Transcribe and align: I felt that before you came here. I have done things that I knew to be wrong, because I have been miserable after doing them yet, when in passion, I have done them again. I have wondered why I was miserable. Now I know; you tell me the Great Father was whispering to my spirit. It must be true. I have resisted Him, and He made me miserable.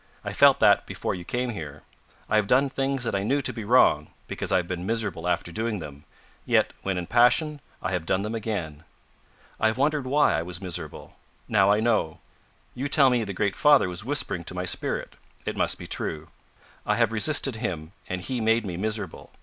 I 0.25 0.33
felt 0.33 0.59
that 0.61 0.87
before 0.87 1.13
you 1.13 1.23
came 1.23 1.51
here. 1.51 1.83
I 2.27 2.35
have 2.37 2.47
done 2.47 2.71
things 2.71 3.03
that 3.03 3.13
I 3.13 3.21
knew 3.21 3.39
to 3.43 3.53
be 3.53 3.63
wrong, 3.63 4.09
because 4.27 4.51
I 4.51 4.57
have 4.57 4.67
been 4.67 4.83
miserable 4.83 5.27
after 5.27 5.51
doing 5.51 5.77
them 5.77 6.05
yet, 6.43 6.73
when 6.81 6.97
in 6.97 7.05
passion, 7.05 7.61
I 7.83 7.91
have 7.91 8.07
done 8.07 8.23
them 8.23 8.33
again. 8.33 8.83
I 9.59 9.67
have 9.67 9.77
wondered 9.77 10.07
why 10.07 10.33
I 10.35 10.41
was 10.41 10.59
miserable. 10.59 11.17
Now 11.47 11.69
I 11.69 11.81
know; 11.81 12.17
you 12.73 12.87
tell 12.87 13.11
me 13.11 13.23
the 13.23 13.31
Great 13.33 13.55
Father 13.55 13.87
was 13.87 14.03
whispering 14.03 14.43
to 14.45 14.55
my 14.55 14.65
spirit. 14.65 15.17
It 15.45 15.55
must 15.55 15.77
be 15.77 15.85
true. 15.85 16.29
I 16.83 16.95
have 16.95 17.11
resisted 17.11 17.57
Him, 17.57 17.91
and 18.09 18.21
He 18.21 18.41
made 18.41 18.65
me 18.65 18.77
miserable. 18.77 19.31